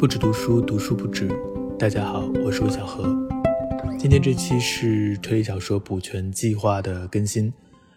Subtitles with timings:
[0.00, 1.28] 不止读书，读书不止。
[1.78, 3.14] 大家好，我是魏小何。
[3.98, 7.52] 今天这期是推理小说补全计划的更新。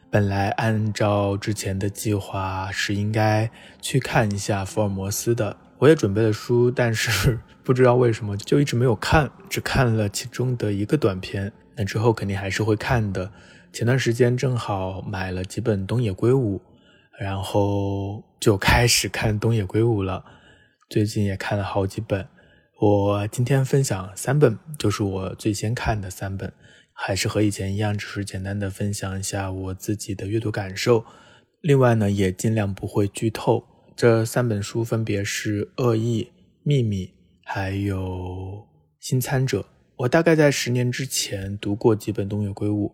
[0.10, 3.50] 本来按照之前的计划是应该
[3.82, 11.54] 去看一下福尔摩斯的，我也准备了书，但是 不知道为什么就一直没有看，只看了其中的一个短片。
[11.78, 13.32] 那之后肯定还是会看的。
[13.72, 16.60] 前段时间正好买了几本东野圭吾，
[17.18, 20.26] 然后就开始看东野圭吾了。
[20.90, 22.28] 最近也看了好几本，
[22.80, 26.54] 我今天分享三本，就是我最先看的三本，
[26.92, 31.04] 还是和以前一样，只是简单的分享一下我自己的阅读感受。
[31.62, 33.64] 另外呢，也尽量不会剧透。
[33.96, 36.24] 这三本书分别是《恶意》
[36.64, 37.06] 《秘密》
[37.46, 38.00] 还有
[39.00, 39.62] 《新参者》。
[39.96, 42.94] 我大概在十年之前读过几本东野圭吾，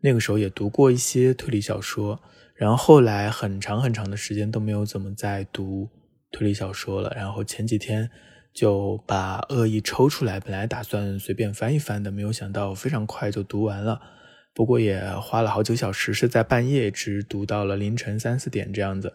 [0.00, 2.20] 那个时候也读过一些推理小说，
[2.54, 5.88] 然后后来很长很长的时间都没有怎么再读。
[6.30, 8.10] 推理小说了，然后前几天
[8.52, 14.00] 就把《恶意》抽出来，本来打算随便翻一翻的，没有想到非常快就读完了。
[14.52, 19.12] 不过也花了好几个小时，是在半夜一直读到了凌晨三四点这样子。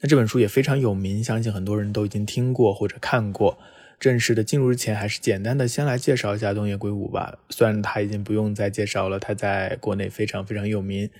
[0.00, 3.58] 那这本书也非常有名，相信很多人都已经听过或者看过。
[3.98, 7.38] 正式的进入之前，还是简单的先来介绍一下东野圭吾吧。
[7.50, 11.10] 虽然他已经不用再介绍了，他在国内非常非常有名。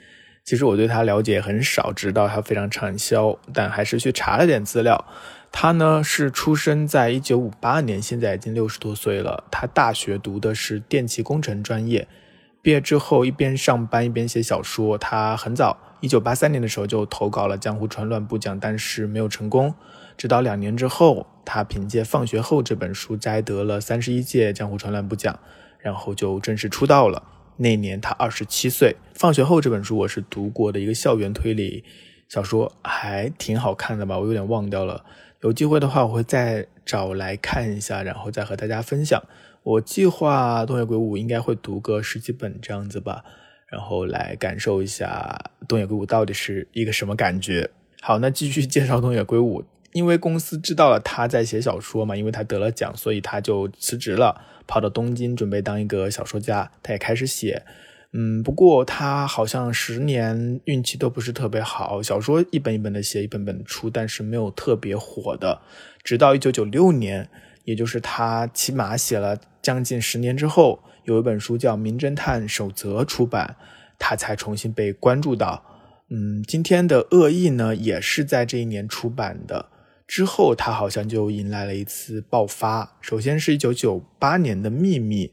[0.44, 5.05] 其实我对他了解很少，直到他非常畅销，但还是去查了点资料。
[5.52, 9.44] 他呢是出生在一九五八年，现在已经六十多岁了。
[9.50, 12.06] 他大学读的是电气工程专业，
[12.62, 14.97] 毕业之后一边上班一边写小说。
[14.97, 19.75] 他很早，一九八三年的时候就投稿了《江湖传乱步奖》，但是没有成功。
[20.16, 25.38] 直到两年之后，他凭借《放学后》这本书摘得了三十一届江湖传乱步奖，
[25.78, 27.22] 然后就正式出道了。
[27.62, 31.84] 那年他二十七岁，《放学后》这本书我是读过的一个校园推理
[32.27, 34.19] 小说，还挺好看的吧？
[34.19, 35.05] 我有点忘掉了，
[35.42, 39.22] 有机会的话我会再找来看一下，然后再和大家分享。
[39.62, 43.22] 我计划东野圭吾应该会读个十几本这样子吧，
[43.71, 45.38] 然后来感受一下
[45.69, 47.69] 东野圭吾到底是一个什么感觉。
[48.00, 49.62] 好，那继续介绍东野圭吾。
[49.93, 56.71] 因为公司知道了他在写小说嘛，因为他得了奖，所以他就辞职了，跑到东京准备当一个小说家。
[56.83, 57.62] 他也开始写，
[58.12, 65.61] 嗯，不过他好像十年运气都不是特别好，小说一本一本的写，一本本出，但是没有特别火的。
[66.05, 67.28] 直到一九九六年，
[67.65, 73.57] 也就是他起码写了将近十年之后，有一本书叫《名侦探守则》出版，
[73.99, 75.65] 他才重新被关注到。
[76.11, 79.67] 嗯，今天的恶意呢，也是在这一年出版的。
[80.10, 82.98] 之后，他好像就迎来了一次爆发。
[83.00, 85.28] 首先是一九九八年的《秘密》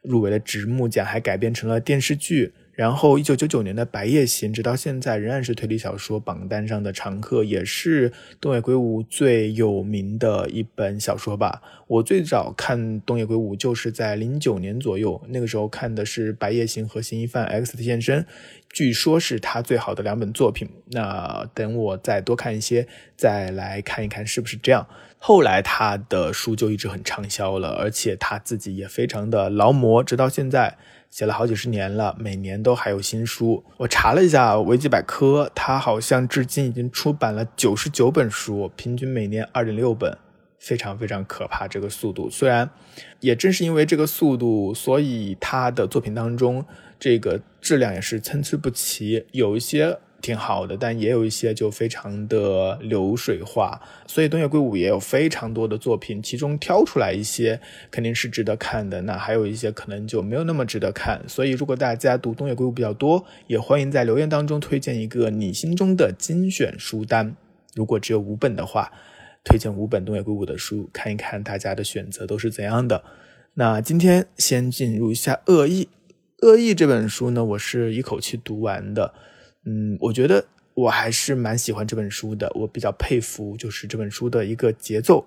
[0.00, 2.54] 入围了直木奖，还改编成了电视剧。
[2.74, 11.62] 然后，一九九九年的《白夜行》直到现在仍然是推理小说榜单上的常客，也是东野圭吾最有名的一本小说吧。
[11.86, 18.22] 我最早看东野圭吾就是在零九年左右，那个时候看的是《白夜行》和《嫌疑犯 X 的现身》。
[18.68, 20.68] 据说是他最好的两本作品。
[20.90, 24.84] 那等我再多看一些，再来看一看是不是这样。
[25.18, 30.76] 后来他的书就一直很畅销了，而且他自己也非常的劳模，直到现在
[31.14, 33.62] 写了好几十年了，每年都还有新书。
[33.76, 40.18] 我查了一下维基百科，他好像至今已经出版了九十九本书，平均每年二点六本，
[40.58, 42.28] 非常非常可怕这个速度。
[42.28, 42.68] 虽然
[43.20, 46.66] 也正是因为这个速度，所以他的作品当中。
[46.98, 53.78] 这个质量也是参差不齐，有一些挺好的，但也有一些就非常的流水化。
[54.06, 61.22] 所以东野圭吾也有非常多的作品，其中挑出来一些肯定是值得看的，那还有一些可能就没有那么值得看。
[61.28, 67.36] 所以如果大家读东野圭吾比较多，也欢迎在留言当中推荐一个你心中的精选书单。
[67.74, 68.90] 如果只有五本的话，
[69.44, 73.04] 推荐五本东野圭吾的书，看一看大家的选择都是怎样的。
[73.52, 75.88] 那今天先进入一下恶意。
[76.40, 79.12] 恶意这本书呢，我是一口气读完的。
[79.64, 82.50] 嗯，我觉得我还是蛮喜欢这本书的。
[82.54, 85.26] 我比较佩服就是这本书的一个节奏。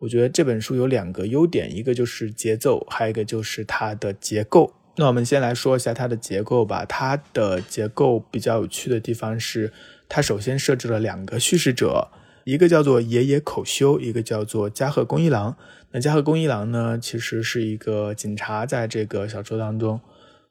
[0.00, 4.72] 我觉得这本书有两个优点，一个就是节奏，还有一个就是它的结构。
[4.96, 6.84] 那我们先来说一下它的结构吧。
[6.84, 9.72] 它的结构比较有趣的地方是，
[10.08, 12.08] 它首先设置了两个叙事者，
[12.44, 15.56] 一个叫做野野口修，一个叫做加贺恭一郎。
[15.92, 20.00] 那加贺恭一郎呢，其实是一个警察，在这个小说当中。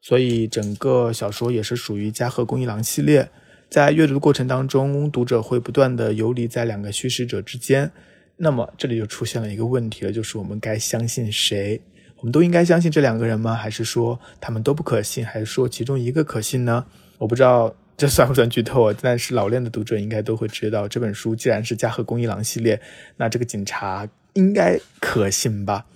[0.01, 3.29] 所以整个小说也是属于加贺恭一郎系列，
[3.69, 7.91] 在阅读的过程当中，读者会不断的游离在两个叙事者之间。
[8.37, 11.81] 那么这里就出现了一个问题了，就是我们该相信谁？
[12.17, 13.53] 我们都应该相信这两个人吗？
[13.53, 15.25] 还是说他们都不可信？
[15.25, 16.85] 还是说其中一个可信呢？
[17.17, 18.95] 我不知道这算不算剧透啊？
[19.01, 22.79] 但是老练的读者应该都会知道，这本书既然是加贺恭一郎系列，
[23.17, 24.07] 那这个警察。
[24.33, 25.87] 应该可信吧？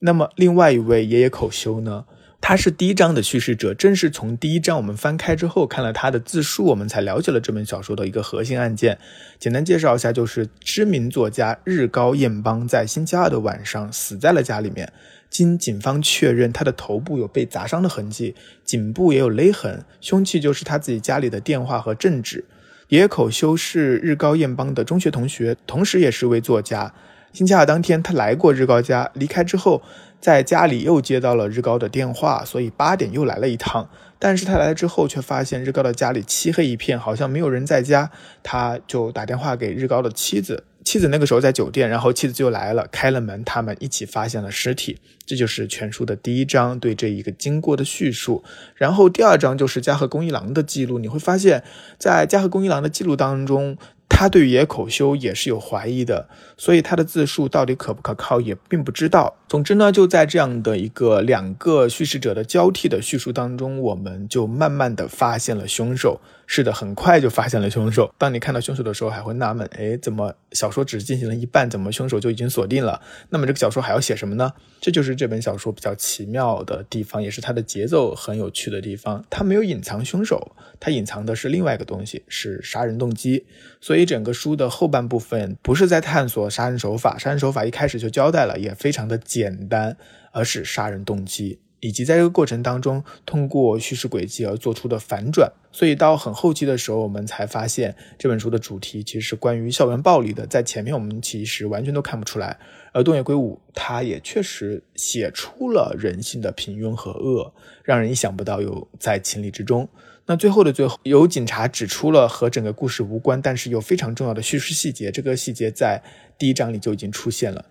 [0.00, 2.04] 那么另外一位爷爷口修呢？
[2.40, 8.96] 他是第一章的叙事者，正是从第一章我们翻开之后，看了他的自述，我们才了解了这本小说的一个核心案件。
[9.38, 14.90] 简单介绍一下，就是知名作家日高彦邦在星期二的晚上死在了家里面。
[15.28, 22.46] 经警方确认，他的头部有被砸伤的痕迹，颈部也有勒痕，凶器就是他自己家里的电话和证纸。
[22.88, 26.94] 野口修是日高彦邦的中学同学，同时也是位作家。
[27.32, 29.82] 星期二当天，他来过日高家，离开之后，
[30.20, 33.88] 在家里又接到了日高的电话，所以八点又来了一趟。
[34.18, 38.10] 但是他来了之后，却发现日高的家里漆黑一片，好像没有人在家。
[38.42, 40.64] 他就打电话给日高的妻子。
[40.82, 44.98] 妻子那个时候在酒店，然后妻子就来了，开了门，他们一起发现了尸体。
[45.26, 48.42] 这就是全书的第一章对这一个经过的叙述。
[48.74, 50.98] 然后第二章就是加贺恭一郎的记录。
[50.98, 51.62] 你会发现
[51.98, 53.76] 在加贺恭一郎的记录当中。
[54.18, 59.36] 他对野口修也是有怀疑的，所以他的自述到底可不可靠也并不知道。
[59.46, 66.20] 总之呢，就在这样的一个两个叙事者的交替的叙述当中，我们就慢慢的发现了凶手。
[66.50, 68.10] 是的，很快就发现了凶手。
[68.16, 73.02] 当你看到凶手的时候，还会纳闷，哎，怎么小说只进行了一半，怎么凶手就已经锁定了？
[73.28, 74.54] 那么这个小说还要写什么呢？
[74.80, 79.22] 这就是这本小说比较奇妙的地方，也是它的节奏很有趣的地方。
[79.28, 83.44] 它没有隐藏凶手，它隐藏的是另外一个东西，是杀人动机。
[83.78, 89.98] 所以整个书的后半部分不是在探索杀人手法，杀人手法一开始就交代了，也非常的简单，
[90.32, 91.60] 而是杀人动机。
[91.80, 100.46] 以及在这个过程当中，通过叙事轨迹而做出的反转，所以到很后期的时候，我们才发现这本书的主题其实是关于校园暴力的。
[100.46, 102.58] 在前面我们其实完全都看不出来，
[102.92, 107.52] 而东野圭吾他也确实写出了人性的平庸和恶，
[107.84, 109.88] 让人意想不到有在情理之中。
[110.26, 116.02] 那最后的最后，有警察指出了和整个故事无关，但是又非常重要的叙事细节，这个细节在
[116.36, 117.64] 第一章里就已经出现了。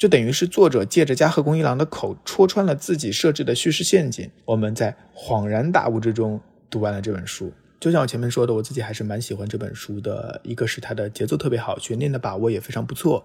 [0.00, 4.30] 就等于是作者借着加贺恭一郎的口戳穿了自己设置的叙事陷阱。
[4.46, 7.52] 我们在恍然大悟之中读完了这本书。
[7.78, 10.40] 就像我前面说的，我自己还是蛮喜欢这本书的。
[10.42, 13.22] 一个是它的节奏特别好，悬念的把握也非常不错。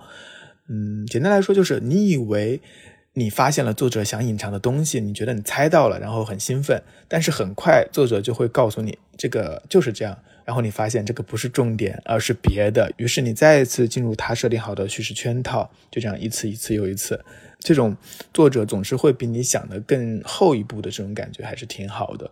[0.68, 2.62] 嗯，简单来说就是你以为。
[3.18, 10.18] 你发现了作者想隐藏的东西，你觉得你猜到了，然后很兴奋，但是很快作者就会告诉你，这个就是这样。
[10.44, 12.92] 然后你发现这个不是重点，而是别的。
[12.98, 17.24] 于是你再一次进入他设定好的叙事圈套，就这样一次一次又一次。
[17.60, 17.96] 这种
[18.34, 22.30] 作者总是会比你想的更后一步的这种感觉还是挺好的。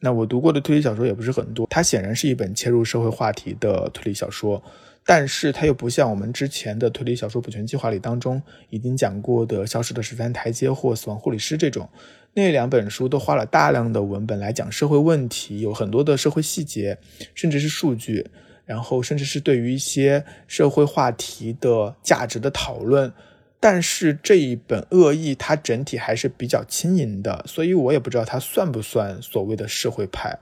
[0.00, 4.62] 那我读过的推理小说也不是很多，它显然是一本切入社会话题的推理小说。
[5.08, 11.88] 但是它又不像我们之前的推理小说补全计划里当中已经讲过的《消失的十三台阶》或《死亡护理师》这种，
[12.34, 16.98] 那两本书都花了大量的文本来讲社会问题，有很多的社会细节，
[17.36, 18.26] 甚至是数据，
[18.64, 23.12] 然后甚至是对于一些社会话题的价值的讨论。
[23.60, 30.36] 但是这一本《恶意》它整体还是比较轻盈的，所以我也不知道它算不算所谓的社会派。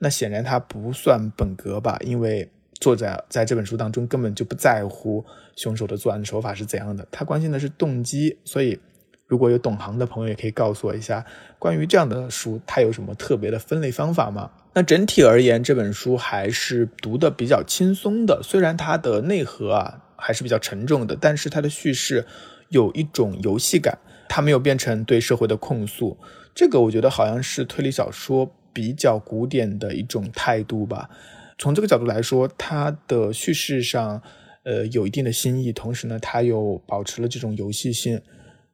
[0.00, 2.50] 那显然它不算本格吧，因为。
[2.80, 5.24] 作者在这本书当中根本就不在乎
[5.56, 8.38] 凶手的作案手法是怎样的，他关心的是动机。
[8.44, 8.78] 所以，
[9.26, 11.24] 如果有懂行的朋友，也可以告诉我一下，
[11.58, 14.50] 关于这样的书，它有什么特别的分类方法吗？
[14.74, 18.40] 那整体而言，这本书还是读的比较轻松的。
[18.44, 22.24] 虽然它的内核啊还是比较沉重的，但是它的叙事
[22.68, 23.98] 有一种游戏感，
[24.28, 26.16] 它没有变成对社会的控诉。
[26.54, 31.10] 这个我觉得好像是推理小说比较古典的一种态度吧。
[31.58, 34.22] 从这个角度来说，它的叙事上，
[34.62, 38.20] 呃，有一定的新意，同时呢，它又保持了这种游戏性，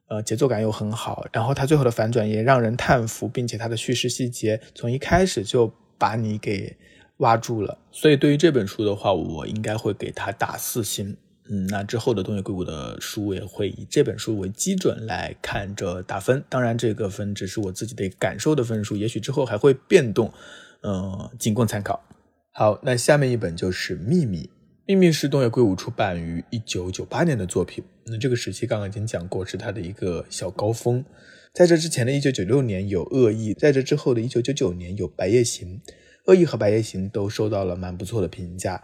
[0.07, 1.25] 呃，节奏感又很好。
[1.33, 6.77] 然后它最后的反转也让人叹服，并且它的叙事细节从一开始就把你给
[7.17, 7.77] 挖住了。
[7.91, 11.17] 所以对于这本书的话，我应该会给它打四星。
[11.47, 16.43] 嗯，那之后的东野圭吾的书也会以这本书为基准来看着打分。
[16.49, 20.33] 当然，这个分只是我自己的感受的分数，也许之后还会变动，
[20.81, 22.03] 嗯，仅供参考。
[22.57, 24.43] 好，那下面一本就是《秘密》。
[24.85, 27.83] 《秘密》是东野圭吾出版于一九九八年的作品。
[28.05, 31.03] 那这个时期刚刚已经讲过，是他的一个小高峰。
[31.53, 35.81] 在这之前的一九九六年有《恶意》，在这之后的一九九九年有《白夜行》。
[36.27, 38.81] 《恶意》和《白夜行》都受到了蛮不错的评价。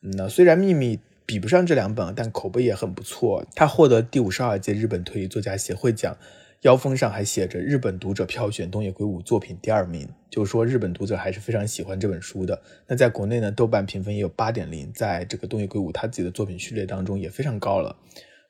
[0.00, 0.96] 那虽然《秘密》
[1.26, 3.44] 比不上这两本，但口碑也很不错。
[3.54, 6.16] 他获得第五十二届日本推理作家协会奖。
[6.62, 12.60] 腰封上还写着“日本读者票选东野圭吾作品第二名”，就是说日本读者还是非常喜欢这本书的。
[12.86, 17.96] 那在国内呢，豆瓣评分也有八点零，在这个东野圭吾他自己的作品序列当中也非常高了。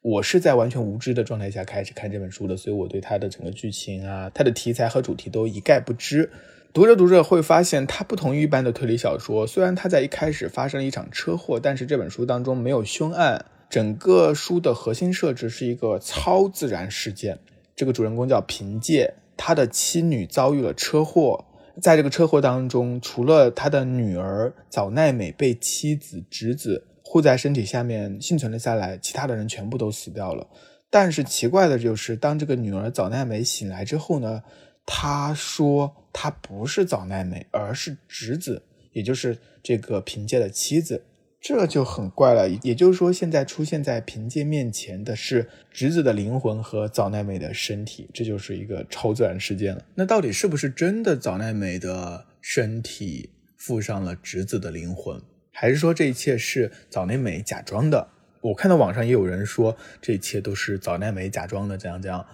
[0.02, 6.30] 我是在完全无知的状态下开始看这本书的，所以我对他的整个剧情啊、他的题材和主题都一概不知。
[6.72, 13.44] 读着读着会发现，它不同于一般的推理小说，虽然它在一开始发生了一场车祸，但是这本书当中没有凶案。
[13.68, 17.38] 整个书的核心设置是一个超自然事件。
[17.80, 21.42] 这个主人公叫凭借，他的妻女遭遇了车祸，
[21.80, 30.46] 在这个车祸当中，除了他的女儿早奈美被妻子、侄子护在身体下面幸存了下来，其他的人全部都死掉了。
[30.90, 34.42] 但是奇怪的就是，当这个女儿早奈美醒来之后呢，
[34.84, 41.02] 她说她不是早奈美，而是侄子，也就是这个凭借的妻子。
[41.40, 49.82] 这就很怪了，也就是说，现在出现在凭借面前的是侄子的灵魂和早奈美的身体，这就是一个超自然事件了。
[49.94, 55.18] 那到底是不是真的早奈美的身体附上了侄子的灵魂，
[55.50, 58.08] 还是说这一切是早奈美假装的？
[58.42, 62.26] 我看到网上也有人说这一切都是早奈美假装的，这样这样。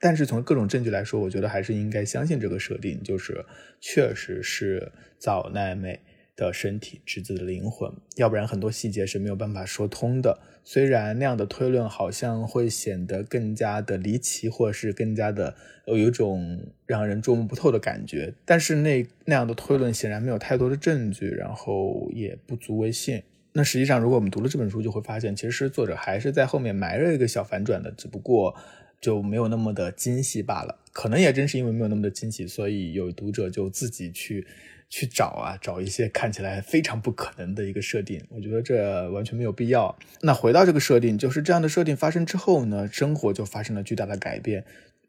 [0.00, 3.44] 但是从各种证据来说，我觉得还是应该相信这个设定，就是
[3.78, 6.00] 确实是早奈美。
[6.36, 10.40] 的身体，侄子的灵魂，要不然很多细节是没有办法说通的。
[10.66, 15.54] 虽然那样的推论好像会显得更加的离奇，或者是更加的
[15.86, 23.22] 有一种让人捉摸不透的感觉，但是那那样的推论显然没有太多的证据，然后也不足为信。
[23.52, 28.56] 那实际上，如果我们读了这本书，就会发现，其实作者还是在后面埋了一个小反转的，只不过
[29.00, 30.80] 就没有那么的惊喜罢了。
[30.92, 34.46] 可能也正是因为没有那么的惊喜，所以有读者就自己去。
[34.96, 39.98] 去找啊，找一些看起来非常不可能的一个设定，我觉得这完全没有必要。
[40.20, 44.64] 那回到这个设定，就是这样的设定发生之后呢，生活就发生了巨大的改变。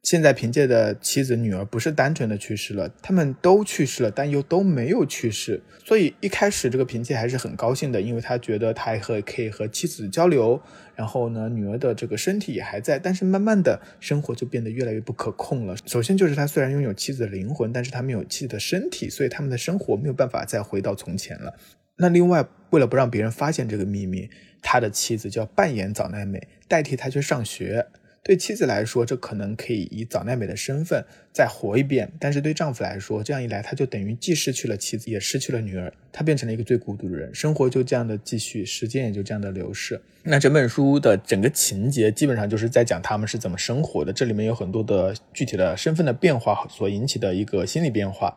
[0.06, 5.64] 现在凭借的妻子、女儿不是单纯的去世了，他们都去世了，但又都没有去世。
[5.84, 10.62] 所以一开始这个凭借还是很高兴的，因为他觉得他还和可以和妻子交流，
[10.94, 13.00] 然后呢，女儿的这个身体也还在。
[13.00, 15.76] 但是慢慢的生活就变得越来越不可控了。
[15.88, 21.56] 首先就是他虽然拥有妻子的灵魂，但是他没有妻子的身体，所以他们的生活没有办法再回到从前了。
[21.98, 24.30] 那另外，为了不让别人发现这个秘密，
[24.62, 27.88] 他的妻子就要扮演早奈美，代替他去上学。
[28.28, 37.30] 对妻子来说，这可能可以以早奈美的身份再活一遍；但是对丈夫来说，这样一来，他就等于既失去了妻子，也失去了女儿，他变成了一个最孤独的人。
[37.36, 40.02] 生活就这样的继续，时间也就这样的流逝。
[40.24, 44.12] 那整本书的整个情节基本上就是在讲他们是怎么生活的。
[44.12, 48.36] 这里面有很多的具体的身份的变化所引起的一个心理变化，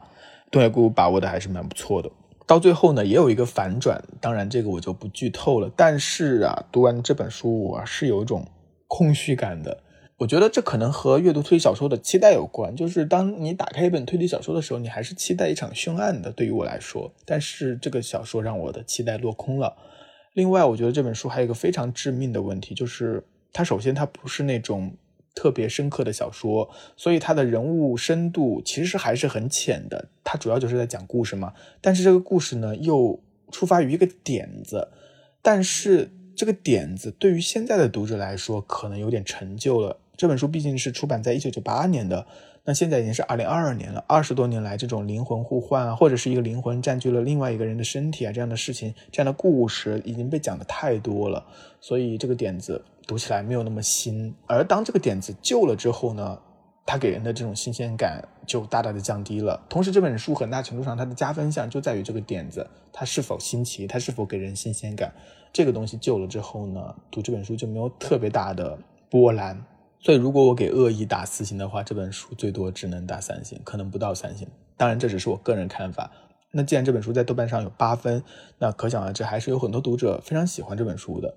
[0.50, 2.11] 东野圭吾把握的还是蛮不错的。
[2.47, 5.73] 到最后呢，也有一个反转，当然这个我就不剧透了。
[5.75, 8.47] 但是啊，读完这本书，我是有一种。
[8.88, 9.83] 空虚感的，
[10.16, 12.75] 我觉得这可能和阅读推理小说的期待有关。
[12.75, 16.33] 就是当你打开一本推理小说的时候，你还是期待一场凶案的。
[16.33, 19.76] 对于我来说，但是这个小说让我的期待落空了。
[20.33, 24.92] 另外，我觉得这本书还有一个非常致命的问题，就是它首先它不是那种
[25.35, 30.09] 特别深刻的小说，所以它的人物深度其实还是很浅的。
[30.25, 33.21] 它主要就是在讲故事嘛，但是这个故事呢又
[33.52, 34.88] 出发于一个点子，
[35.42, 36.11] 但是。
[36.38, 39.97] 这个点子对于现在的读者来说，可能有点陈旧了。
[40.16, 42.25] 这本书毕竟是出版在一九九八年的，
[42.62, 44.04] 那现在已经是二零二二年了。
[44.07, 51.45] 二十多年来，这种灵魂互换啊，或者是一个灵魂占据了另外一个人的身体啊，这样的事情，这样的故事已经被讲的太多了，
[51.80, 54.33] 所以这个点子读起来没有那么新。
[54.47, 56.38] 而当这个点子旧了之后呢？
[56.87, 59.64] 它给人的这种新鲜感就大大的降低了。
[59.68, 65.14] 同时，这本书很大程度上它的加分项就在于这个点子，它是否新奇，它是否给人新鲜感。
[65.52, 68.76] 这个东西旧了之后呢，读这本书就没有特别大的
[69.08, 69.62] 波澜。
[70.00, 74.48] 所以，如果我给恶意打四星的话，这本书最多只能打三星，可能不到三星。
[74.76, 76.10] 当然，这只是我个人看法。
[76.50, 78.22] 那既然这本书在豆瓣上有八分，
[78.58, 81.34] 那可想而知，还是有很多读者非常喜欢这本书的。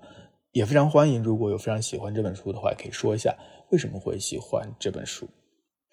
[0.52, 3.34] 也非常欢迎，如果有非常喜欢这本书的话，可以说一下
[3.70, 5.28] 为什么会喜欢这本书。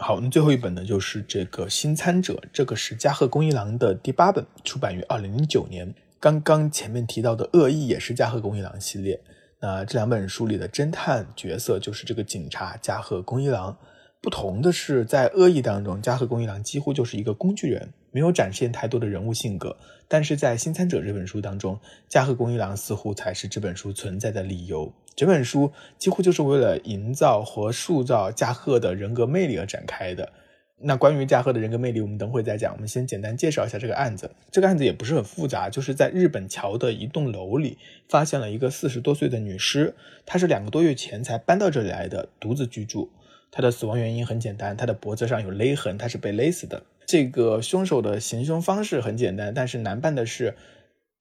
[0.01, 5.94] 好，那最后一本呢，就是这个《新参者》，这个是加贺恭一郎的第八本，出版于二零零九年。
[6.22, 9.20] 刚刚前面提到的《恶意》也是加贺恭一郎系列。
[9.60, 13.77] 那这两本书里的侦探角色就是这个警察加贺恭一郎。
[14.22, 19.75] 不同的是，在《恶意》当中，加贺恭一郎几乎就是一个工具人，没有展现太多的人物性格。
[20.08, 21.77] 但是在《新参者》这本书当中，
[22.08, 24.94] 加贺恭一郎似乎才是这本书存在的理由。
[25.19, 30.31] 整本书几乎就是为了营造和塑造加贺的人格魅力而展开的。
[30.77, 32.73] 那关于加贺的人格魅力，我们等会再讲。
[32.73, 34.31] 我们先简单介绍一下这个案子。
[34.49, 39.93] 这个案子也不是很复杂，就是在日本桥的一栋楼里发现了一个四十多岁的女尸，
[40.25, 43.11] 她是两个多月前才搬到这里来的，独自居住。
[43.51, 46.81] 她的死亡原因很简单，她的脖子上有勒痕，她是被勒死的。
[47.05, 50.55] 这个凶手的行凶方式很简单，但是难办的是。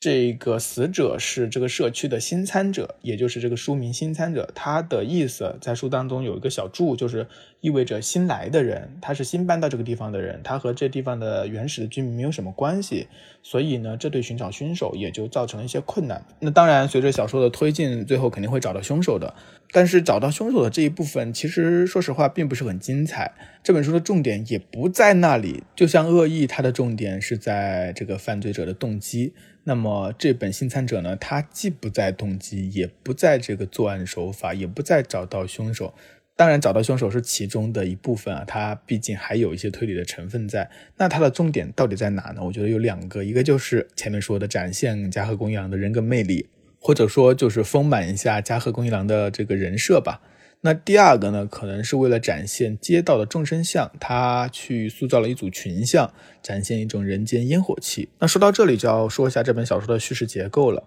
[0.00, 4.48] 这个死者是这个社区的新参者，也就是这个书名“新参者”。
[4.54, 7.26] 他的意思在书当中有一个小注，就是
[7.60, 13.08] 意味着新来的人，他是新搬到这个地方的人，他和这地方的原始的居民没有什么关系，
[13.42, 16.24] 所以呢，这对寻找凶手也就造成了一些困难。
[16.38, 19.34] 那当然，随着小说的推进，最后肯定会找到凶手的。
[19.72, 23.34] 但是找到凶手的这一部分，其实说实话并不是很精彩。
[23.64, 29.34] 这本书的重点也不在那里，就像恶意，它的重点是在这个犯罪者的动机。
[29.68, 35.92] 那么这本新参者呢，它既不在动机，也不在这个作案手法，也不在找到凶手。
[36.34, 40.70] 当然，找到凶手是其中的一部分啊，它毕竟还有一些推理的成分在。
[40.96, 42.42] 那它的重点到底在哪呢？
[42.42, 46.48] 我觉得有两个，一个就是前面说的展现加贺恭一郎的人格魅力。
[46.80, 50.22] 或者说，就是丰满一下加贺恭一郎的这个人设吧。
[50.60, 56.12] 那第二个呢，可能是为了展现街道的众生相，他去塑造了一组群像，
[56.42, 58.08] 展现一种人间烟火气。
[58.18, 60.82] 那说到这里，就要说一下这本小说的叙事结构了。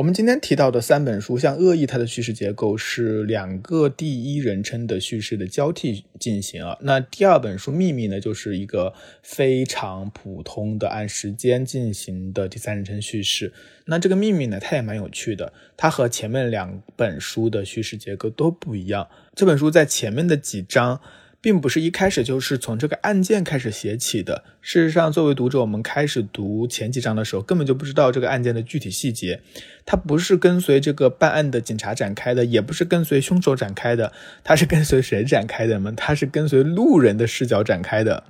[0.00, 6.78] 我们今天提到的三本书，像《恶意》，它的叙事结构是两个第一人称的叙事的交替进行啊。
[6.80, 13.52] 那第二本书《秘密》呢，就是一个非常普通的按时间进行的第三人称叙事。
[13.84, 19.06] 那这个《秘密》呢，它也蛮有趣的，它和前面两本书的叙事结构都不一样。
[19.34, 21.02] 这本书在前面的几章。
[21.42, 24.44] 并不是一开始就是从这个案件开始写起的。
[24.60, 29.40] 事实上，作为读者，我们开始读前几章的时候，根本就不知道这个案件的具体细节。
[29.86, 34.12] 它不是跟随这个办案的警察展开的，也不是跟随凶手展开的。
[34.44, 35.92] 它是跟随谁展开的吗？
[35.96, 38.24] 它是跟随路人的视角展开的。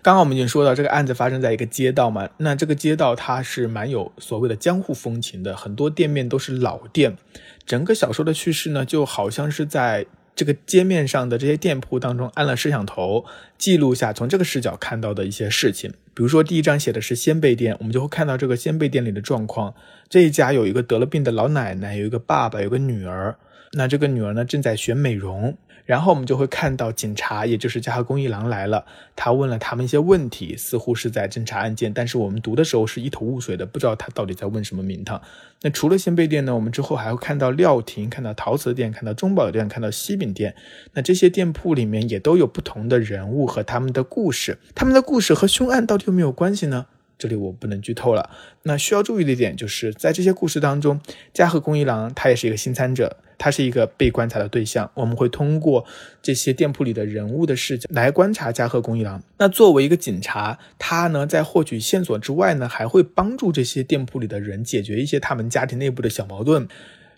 [0.00, 7.18] 刚刚我们已经说到，这个案子发生在一个街道嘛，那这个街道它是蛮有所谓的江户风情的，很多店面都是老店。
[7.66, 10.06] 整个小说的叙事呢，就好像是在。
[10.36, 13.24] 这个街面上的这些店铺当中，安了摄像头，
[13.56, 15.90] 记录下从这个视角看到的一些事情。
[16.12, 19.74] 比如说，第一张写的是鲜贝店，我们就会看到这个鲜贝店里的状况。
[20.10, 23.36] 这一家有一个得了病的老奶奶，有一个爸爸，有个女儿。
[23.72, 25.56] 那这个女儿呢，正在学美容。
[25.86, 28.84] 然后我们就会看到警察，也就是加贺恭一郎来了。
[29.14, 35.22] 他问了他们一些问题，似乎是在侦查案件，但是我们读的时候是一头雾水的，不知道他到底在问什么名堂。
[35.62, 36.54] 那除了鲜贝店呢？
[36.54, 40.54] 我们之后还会看到料亭，看到陶瓷店，看到中宝店，看到西饼店。
[40.92, 44.58] 那这些店铺里面也都有不同的人物和他们的故事。
[44.74, 46.86] 他们的故事和凶案到底有没有关系呢？
[47.18, 48.28] 这里我不能剧透了。
[48.64, 51.00] 那需要注意的一点就是，在这些故事当中，
[51.32, 54.90] 加贺恭一郎他也是一个新参者，他是一个被观察的对象。
[54.94, 55.84] 我们会通过
[56.22, 59.22] 这些店铺里的人物的视角来观察加贺恭一郎。
[59.38, 66.66] 那作为一个警察，他呢在获取线索之外呢，还会帮助这些店铺里的人解决一些他们家庭内部的小矛盾。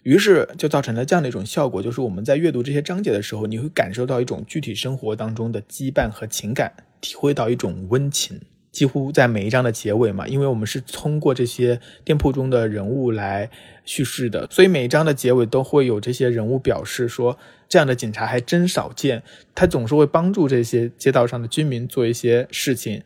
[0.04, 8.40] 于是就造成了这样的一种效果，就是我们在阅读这些章节的时候，你会感受到一种具体生活当中的羁绊和情感，体会到一种温情。
[8.70, 13.50] 几乎在每一章的结尾嘛，因为我们是通过这些店铺中的人物来
[13.84, 19.22] 叙事的，所以每一章的结尾都会有这些人物表示说，这样的警察还真少见，
[19.54, 23.02] 他总是会帮助这些街道上的居民做一些事情。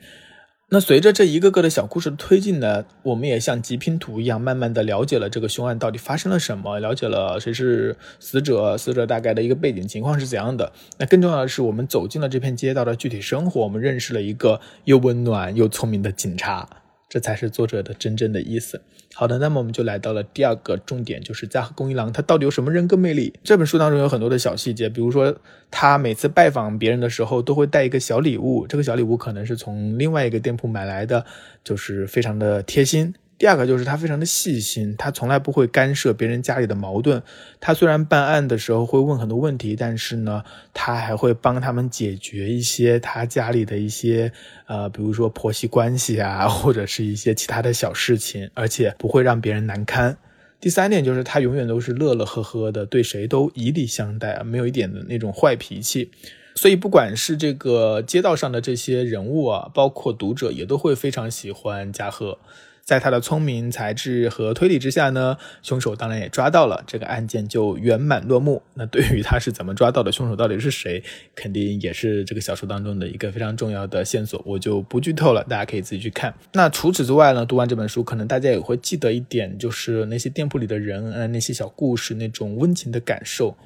[0.75, 10.73] 那随着这一个个的小故事推进呢，我们也像极拼图一样，慢慢的了解了这个凶案到底发生了什么，了解了谁是死者，死者大概的一个背景情况是怎样的。
[10.97, 16.67] 那更重要的是，我们走进了这片街道的具体生活，我们认识了一个又温暖又聪明的警察。
[17.13, 18.81] 这才是作者的真正的意思。
[19.13, 23.35] 好的，那么我们就来到了第二个重点，就是加和恭一郎他到底有什么人格魅力？
[23.45, 25.37] 这本书当中有很多的小细节，比如说
[25.71, 31.27] 他每次拜访别人的时候都会带一个小礼物，这个小礼物可能是从另外一个店铺买来的，
[31.63, 33.13] 就是非常的贴心。
[33.43, 37.21] 第二个就是他非常的细心，他从来不会干涉别人家里的矛盾。
[37.59, 44.31] 他虽然办案的时候会问很多问题，但是呢，他还会帮他们解决一些他家里的一些
[44.67, 50.17] 呃，比如说婆媳关系啊，或者是一些其他的小事情，而且不会让别人难堪。
[50.61, 56.13] 第三点就是他永远都是乐乐呵呵的，对谁都以礼相待，没有一点的那种坏脾气。
[56.55, 62.39] 所以不管是这个街道上的这些人物啊，包括读者也都会非常喜欢加贺。
[62.85, 68.61] 在他的聪明才智和推理之下呢，凶手当然也抓到了，这个案件就圆满落幕。
[68.75, 71.03] 那对于他是怎么抓到的，凶手到底是谁，
[71.35, 76.35] 肯定也是这个小说当中的一个非常重要的线索，我就不剧透了，大家可以自己去看。
[76.55, 83.57] 那除此之外呢，读完这本书，可能大家也会记得一点，就是那些店铺里的人，呃，那些小故事，那种温情的感受。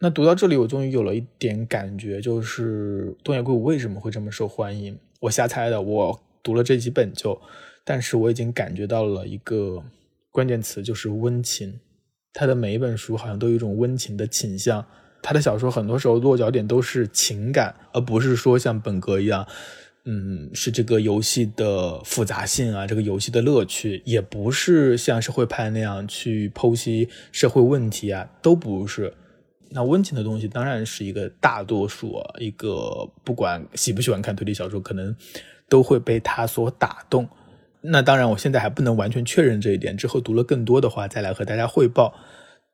[0.00, 4.98] 那读到这里，我终于有了一点感觉，就是东野圭吾为什么会这么受欢迎？
[5.20, 7.40] 我瞎猜的，我读了这几本就。
[7.88, 9.82] 但是我已经感觉到了一个
[10.30, 11.80] 关键词，就是温情。
[12.34, 14.84] 他的每一本书好像都有一种温情的倾向。
[15.22, 19.48] 他的小说很多时候落脚点都是情感，而不是说像本格一样，
[20.04, 29.14] 嗯，是这个游戏的复杂性啊，这个游戏的乐趣，也不是像社会派那样去剖析社会问题啊，都不是。
[29.70, 35.16] 那温情的东西当然是一个大多数啊，一个不管喜不喜欢看推理小说，可能
[35.70, 37.26] 都会被他所打动。
[37.80, 42.14] 那当然，我现在还不能完全确认这一点，之后读了更多的话再来和大家汇报。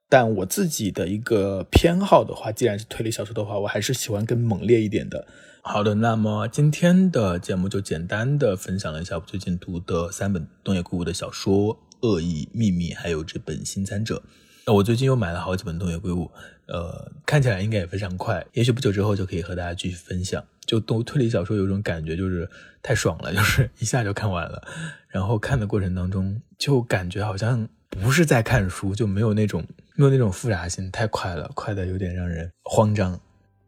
[0.08, 5.26] 但我自己的一个偏好的话，既然是推理小说的话，我还是喜欢更猛烈一点的。
[5.62, 14.22] 好的，那么今天的节目就简单的分享了一下我最近读的三本东野圭吾的小说《恶意秘密》，还有这本《新参者》。
[14.66, 16.30] 那我最近又买了好几本东野圭吾，
[16.66, 20.42] 呃，看起来应该也非常快，也许不久之后就可以和大家继续分享。
[20.64, 22.48] 就读推理小说有一种感觉，就是
[22.82, 24.66] 太爽了，就是 一下就看完了。
[25.08, 29.62] 然后看的过程当中，就感觉好像不是在看书，就没有那种
[29.96, 33.20] 没有那种复杂性，太快了，快的有点让人慌张。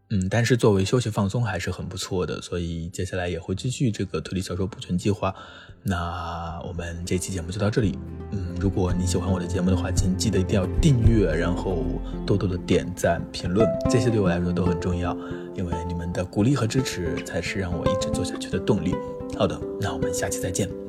[0.09, 5.35] 嗯，但是作为休息放松还是很不错的，所以接下来也会继续这个推理小说补全计划。
[5.83, 7.99] 那我们这期节目就到这里。
[8.33, 11.85] 嗯，如果你喜欢我的节目的话，请记得一定要订阅，然后
[12.27, 15.17] 多多的点赞、评论，这些对我来说都很重要，
[15.55, 18.95] 因为你们的鼓励和支持才是让我一直做下去的动力。
[19.37, 20.86] 好的，那我们下期再见。